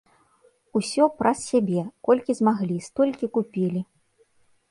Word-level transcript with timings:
Усё 0.79 1.03
праз 1.19 1.37
сябе, 1.51 1.83
колькі 2.09 2.31
змаглі, 2.41 2.77
столькі 2.87 3.25
купілі. 3.35 3.81